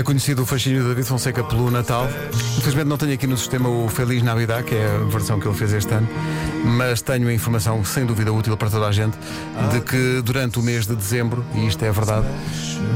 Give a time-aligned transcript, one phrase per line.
[0.00, 2.08] É conhecido o fascínio de David Fonseca pelo Natal.
[2.56, 5.54] Infelizmente não tenho aqui no sistema o Feliz Navidad, que é a versão que ele
[5.54, 6.08] fez este ano,
[6.64, 9.18] mas tenho a informação sem dúvida útil para toda a gente
[9.70, 12.26] de que durante o mês de dezembro, e isto é verdade,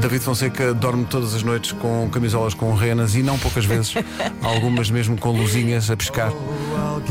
[0.01, 3.93] David Fonseca dorme todas as noites com camisolas com renas e não poucas vezes,
[4.41, 6.31] algumas mesmo com luzinhas a pescar,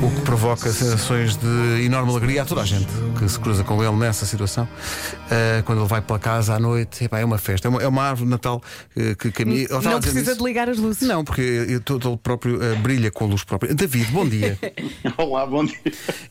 [0.02, 2.88] o que provoca sensações de enorme alegria a toda a gente
[3.18, 4.64] que se cruza com ele nessa situação.
[4.64, 7.88] Uh, quando ele vai pela casa à noite, epá, é uma festa, é uma, é
[7.88, 8.62] uma árvore de Natal
[8.96, 9.66] uh, que caminha.
[9.68, 11.06] Não precisa de ligar as luzes.
[11.06, 13.74] Não, porque ele todo próprio uh, brilha com luz própria.
[13.74, 14.58] David, bom dia.
[15.16, 15.78] Olá, bom dia.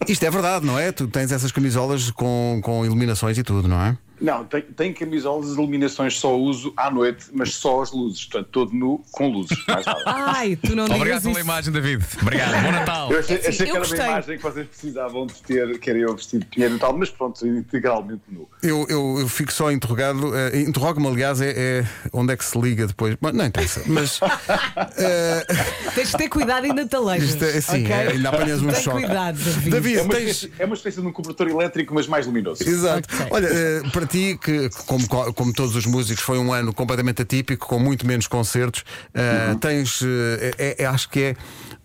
[0.07, 0.91] Isto é verdade, não é?
[0.91, 3.97] Tu tens essas camisolas com, com iluminações e tudo, não é?
[4.21, 8.47] Não, tem, tem camisolas de iluminações só uso à noite, mas só as luzes, portanto,
[8.51, 9.57] todo nu com luzes.
[9.67, 10.03] Mais nada.
[10.05, 11.39] Ai, tu não Obrigado pela isso.
[11.41, 12.05] imagem, David.
[12.21, 12.63] Obrigado.
[12.63, 13.11] Bom Natal.
[13.11, 13.99] Eu achei, Assim, achei eu que era gostei.
[13.99, 16.97] uma imagem que vocês precisavam de ter, que era eu vestido de pinheiro e tal,
[16.97, 18.47] mas pronto, integralmente nu.
[18.61, 20.27] Eu, eu, eu fico só interrogado.
[20.29, 23.15] Uh, Interrogo-me, aliás, é, é onde é que se liga depois.
[23.19, 24.21] Bom, não interessa, mas.
[24.21, 24.25] uh,
[25.95, 27.29] Tens de ter cuidado ainda talejas.
[27.29, 28.99] isto é assim, é, ainda apanhas um Tem choque.
[29.05, 29.69] cuidado, David.
[29.69, 30.29] David, É uma, tens.
[30.29, 32.63] espécie, é uma espécie de um cobertor elétrico, mas mais luminoso.
[32.67, 33.07] Exato.
[33.13, 33.27] Ok.
[33.31, 37.67] Olha, eh, para ti, que como, como todos os músicos, foi um ano completamente atípico,
[37.67, 38.83] com muito menos concertos,
[39.13, 41.29] eh, tens, eh, é- é- acho que é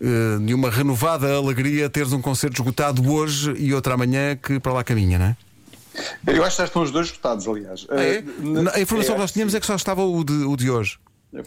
[0.00, 4.72] eh, de uma renovada alegria teres um concerto esgotado hoje e outro amanhã que para
[4.74, 5.36] lá caminha, não é?
[6.26, 7.86] Eu acho que já estão os dois esgotados, aliás.
[7.90, 8.18] Ah, é?
[8.20, 10.70] N- A informação é, que nós tínhamos é que só estava o de, o de
[10.70, 10.98] hoje.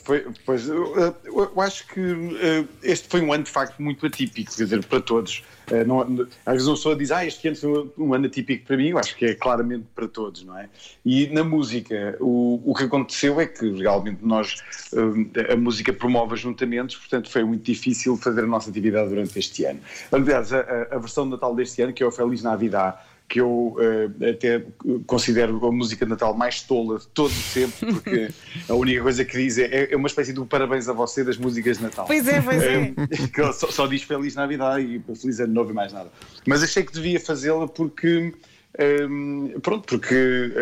[0.04, 4.56] Foi, pois, eu, eu- acho que eh, este foi um ano de facto muito atípico,
[4.56, 5.44] quer dizer, para todos.
[5.72, 6.02] Eh, não-
[6.46, 9.00] às vezes uma pessoa diz, ah, este ano foi um, ano atípico para mim, eu
[9.00, 10.70] acho que é claramente para todos, não é?
[11.04, 14.58] E na música, o, o que aconteceu é que realmente nós,
[14.94, 19.66] eh, a música promove ajuntamentos, portanto foi muito difícil fazer a nossa atividade durante este
[19.66, 19.80] ano.
[20.12, 23.00] Aliás, a- a versão de Natal deste ano, que é o Feliz Navidad,
[23.32, 24.62] que eu eh, até
[25.08, 28.30] considero a música de Natal mais tola de todo sempre, porque
[28.68, 31.38] a única coisa que diz é, é uma espécie de um parabéns a você das
[31.38, 32.06] músicas de Natal.
[32.08, 32.94] Pois é, pois é.
[33.34, 36.12] Que só, só diz Feliz Navidad e Feliz Ano Novo e mais nada.
[36.46, 38.34] Mas achei que devia fazê-la porque.
[39.10, 40.16] Hum, pronto, porque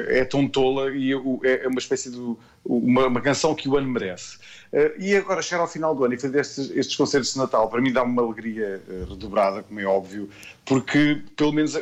[0.09, 2.18] é tão tola e eu- é uma espécie de
[2.66, 4.38] uma, uma canção que o ano merece.
[4.72, 7.69] Eh, e agora chegar ao final do ano e fazer estes, estes concertos de Natal,
[7.69, 10.30] para mim dá-me uma alegria eh, redobrada, como é óbvio,
[10.66, 11.74] porque pelo menos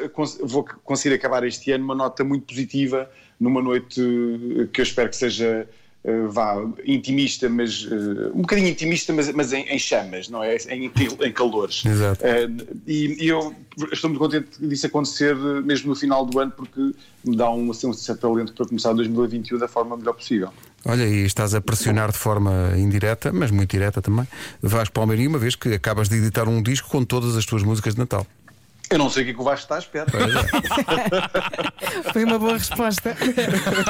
[0.43, 3.09] vou conseguir acabar este ano uma nota muito positiva,
[3.39, 5.67] numa noite eh, que eu espero que seja
[6.29, 10.55] vá, intimista, mas eh, um bocadinho intimista, mas, mas em, em chamas, não é?
[10.69, 11.83] Em, em calores.
[11.85, 12.25] Exato.
[12.25, 12.47] Eh,
[12.87, 13.53] e, e eu
[13.91, 16.93] estou muito contente disso acontecer eh, mesmo no final do ano, porque
[17.25, 20.49] me dá um, assim, um certo talento para começar 2021 da forma melhor possível.
[20.85, 24.25] Olha, e estás a pressionar de forma indireta, mas muito direta também,
[24.61, 27.95] Vasco Palmeirinho, uma vez que acabas de editar um disco com todas as tuas músicas
[27.95, 28.25] de Natal.
[28.89, 30.05] Eu não sei o que é que o Vasco está à espera.
[32.13, 33.15] Foi uma boa resposta.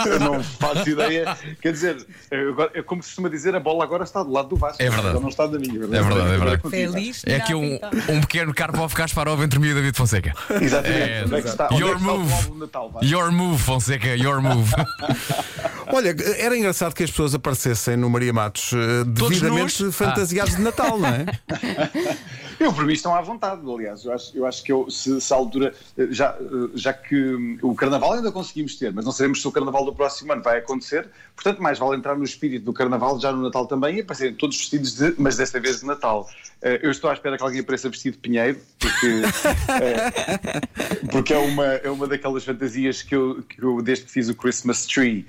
[0.05, 1.37] Eu não faço ideia.
[1.61, 2.05] Quer dizer,
[2.49, 4.81] agora, é como se costuma dizer, a bola agora está do lado do Vasco.
[4.81, 5.19] É verdade.
[5.19, 5.83] Não está da minha.
[5.83, 6.69] É verdade, é verdade.
[6.69, 8.11] Feliz É aqui um, Navidad.
[8.11, 10.33] um pequeno Karpov Kasparov entre mim e David Fonseca.
[10.61, 11.01] Exatamente.
[11.01, 12.59] É, onde é que está, é Your que está move.
[12.59, 12.99] Natal?
[13.03, 14.71] Your move, Fonseca, your move.
[15.93, 19.95] Olha, era engraçado que as pessoas aparecessem no Maria Matos eh, devidamente nus?
[19.95, 21.25] fantasiados de Natal, não é?
[22.59, 24.03] Eu, por mim, estão à vontade, aliás.
[24.03, 27.15] Eu acho, eu acho que eu, se, se a altura, eh, já, eh, já que
[27.15, 30.41] hum, o Carnaval ainda conseguimos ter, mas não sabemos se o Carnaval do próximo ano
[30.41, 34.01] vai acontecer, portanto, mais vale entrar no espírito do Carnaval já no Natal também e
[34.01, 36.27] aparecerem todos vestidos de, mas desta vez de Natal.
[36.61, 39.07] Eh, Eu estou à espera que alguém apareça vestido de pinheiro, porque,
[39.79, 44.29] eh, porque é, uma, é uma daquelas fantasias que eu, que eu, desde que fiz
[44.29, 45.27] o Christmas Tree,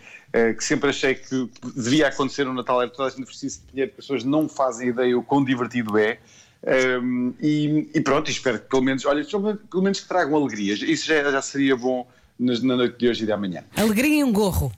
[0.56, 4.00] que sempre achei que devia acontecer no Natal, era toda a gente de pinheiro, porque
[4.00, 6.18] as pessoas não fazem ideia o quão divertido é.
[6.66, 10.80] Um, e, e pronto, espero que pelo menos, olha, pelo menos que tragam alegrias.
[10.82, 12.06] Isso já, já seria bom
[12.38, 13.62] nas- na noite de hoje e de amanhã.
[13.76, 14.72] Alegria e um gorro.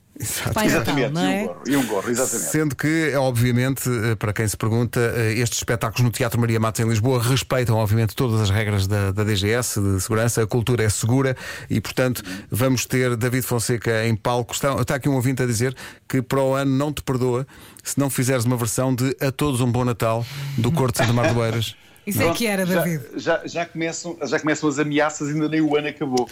[0.53, 1.41] Pai Natal, exatamente, não e, é?
[1.41, 2.51] um gorro, e um gorro, exatamente.
[2.51, 6.79] Sendo que, obviamente, eh, para quem se pergunta, eh, estes espetáculos no Teatro Maria Matos
[6.79, 10.89] em Lisboa respeitam, obviamente, todas as regras da, da DGS de segurança, a cultura é
[10.89, 11.35] segura
[11.67, 12.21] e, portanto,
[12.51, 14.53] vamos ter David Fonseca em palco.
[14.53, 15.75] Está, está aqui um ouvinte a dizer
[16.07, 17.47] que para o ano não te perdoa
[17.83, 20.23] se não fizeres uma versão de A Todos um Bom Natal
[20.55, 21.75] do Corte de Mar do Eiras.
[22.05, 23.03] Isso é que era, Já- David.
[23.15, 26.27] Já, já, começam, já começam as ameaças, ainda nem o ano acabou.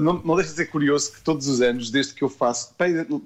[0.00, 2.74] Não, não deixa de ser curioso que todos os anos, desde que eu faço,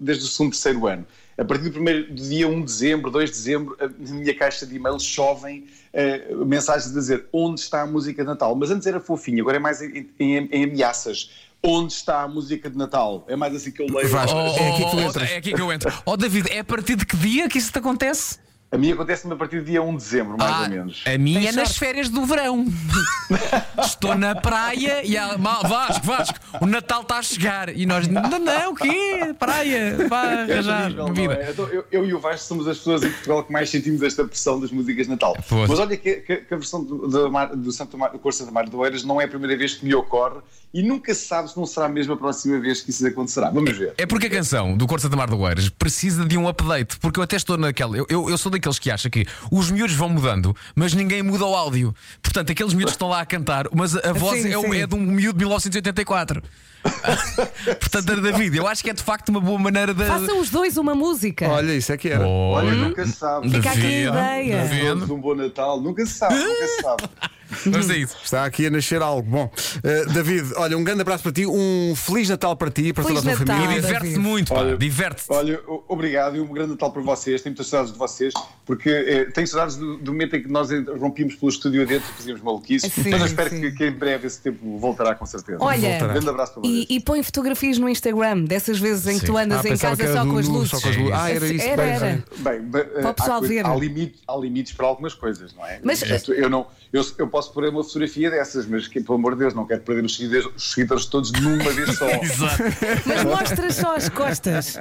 [0.00, 1.06] desde o segundo, terceiro ano,
[1.38, 4.66] a partir do primeiro do dia 1 de dezembro, 2 de dezembro, na minha caixa
[4.66, 8.54] de e-mails chovem eh, mensagens a dizer onde está a música de Natal.
[8.54, 11.30] Mas antes era fofinho, agora é mais em, em- em ameaças.
[11.66, 13.24] Onde está a música de Natal?
[13.26, 14.06] É mais assim que eu leio.
[14.08, 15.30] Vasco, Oh, é aqui que tu oh, entras.
[15.30, 15.92] é aqui que eu entro.
[16.04, 18.38] Oh, David, é a partir de que dia que isso te acontece?
[18.74, 21.02] A minha acontece-me a partir do dia 1 de dezembro, mais Ah, ou menos.
[21.06, 22.66] a minha é nas férias do verão.
[23.84, 27.68] Estou na praia e "Mal, Vasco, Vasco, o Natal está a chegar.
[27.76, 29.34] E nós, não, não, o quê?
[29.38, 31.50] Praia, vá É arranjar é?
[31.50, 34.24] Então, eu, eu e o Vasco somos as pessoas em Portugal que mais sentimos esta
[34.24, 35.36] pressão das músicas de Natal.
[35.48, 35.68] Pois.
[35.70, 38.32] Mas olha que, que- que a versão do, do, Mar- do Santo Mar, do Cor
[38.32, 40.40] Santa Mário do Oeiras não é a primeira vez que me ocorre
[40.72, 43.48] e nunca se sabe se não será mesmo a próxima vez que isso acontecerá.
[43.50, 43.94] Vamos ver.
[43.96, 46.98] É porque a canção do Cor Santa Mar do Oeiras precisa de um update.
[46.98, 47.96] Porque eu até estou naquela.
[47.96, 51.44] Eu, eu, eu sou daqueles que acha que os miúdos vão mudando, mas ninguém muda
[51.44, 51.94] o áudio.
[52.22, 54.76] Portanto, aqueles miúdos estão lá a cantar, mas a voz Sim, é, sim.
[54.80, 56.42] é de um miúdo de 1984.
[57.80, 60.04] Portanto, David, eu acho que é de facto uma boa maneira de.
[60.04, 61.48] Façam os dois uma música.
[61.48, 62.26] Olha, isso é que era.
[62.26, 63.50] Olha, Olha, nunca se sabe.
[63.50, 64.58] Fica aqui a ideia.
[64.62, 65.12] David.
[65.12, 67.02] Um bom Natal, nunca se sabe, nunca se sabe.
[67.66, 68.16] Vamos a isso.
[68.24, 69.28] Está aqui a nascer algo.
[69.28, 69.50] Bom,
[69.82, 73.04] eh, David, olha, um grande abraço para ti, um Feliz Natal para ti e para
[73.04, 73.56] Feliz toda a tua Natal.
[73.62, 73.78] família.
[73.78, 73.98] E David.
[74.00, 74.60] diverte-se muito, pá.
[74.60, 75.32] Olha- Diverte-se.
[75.32, 77.40] Olha, obrigado e um grande Natal para vocês.
[77.42, 78.34] Tenho muitas saudades de vocês,
[78.66, 80.68] porque eh, tenho saudades do, do momento em que nós
[81.00, 82.90] rompíamos pelo estúdio adentro e fazíamos maluquice.
[82.90, 85.58] Sim, mas eu espero que, que em breve esse tempo voltará com certeza.
[85.60, 86.12] Olha, Voltará.
[86.12, 86.86] grande abraço para vocês.
[86.88, 89.26] E, e põe fotografias no Instagram, dessas vezes em que Sim.
[89.26, 90.70] tu andas Ah, em casa só do com luzes.
[90.70, 91.12] só com as luzes.
[91.14, 91.66] Ah, era isso.
[91.66, 92.06] Era, bem, era.
[92.06, 92.24] bem.
[92.38, 93.66] Bem, bem, há pessoal coi- ver.
[93.66, 95.80] Há, limite- há limites para algumas coisas, não é?
[95.82, 99.40] Mas- eu, não, eu, eu posso pôr uma fotografia dessas, mas que, pelo amor de
[99.40, 102.08] Deus, não quero perder os seguidores, os seguidores todos numa vez só.
[102.22, 102.62] Exato.
[103.06, 104.78] Mas mostra só as costas.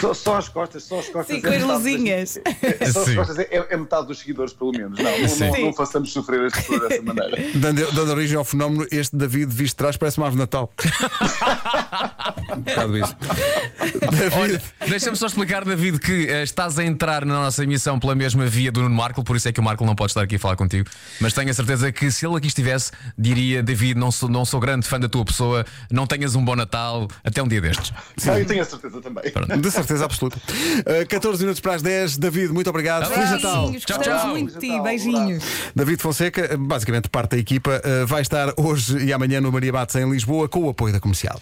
[0.00, 1.36] só, só as costas, só as costas.
[1.36, 2.40] Sim, é com as luzinhas.
[2.62, 4.98] é, só as costas é, é metade dos seguidores, pelo menos.
[4.98, 7.34] Não, não, não, não façamos sofrer as pessoas dessa maneira.
[7.54, 10.72] Dando, dando origem ao fenómeno, este David visto de trás parece uma árvore de Natal.
[12.56, 13.16] um bocado isso.
[14.10, 18.14] David, Olha, deixa-me só explicar, David, que eh, estás a entrar na nossa emissão pela
[18.14, 20.36] mesma via do Nuno Marco, por isso é que o Marco não pode estar aqui
[20.36, 20.88] a falar contigo.
[21.20, 24.60] Mas tenho a certeza que se ele aqui estivesse, diria: David, não sou, não sou
[24.60, 27.92] grande fã da tua pessoa, não tenhas um bom Natal, até um dia destes.
[28.26, 29.24] Ah, eu tenho a certeza também.
[29.60, 30.36] de certeza absoluta.
[30.38, 32.18] Uh, 14 minutos para as 10.
[32.18, 33.06] David, muito obrigado.
[33.06, 33.62] Feliz Natal.
[33.62, 34.30] Beijinhos, Tchau, gostamos tchau.
[34.30, 34.80] muito de ti.
[34.80, 35.44] Beijinhos.
[35.74, 39.94] David Fonseca, basicamente parte da equipa, uh, vai estar hoje e amanhã no Maria Matos
[39.96, 41.40] em Lisboa com o apoio da comercial.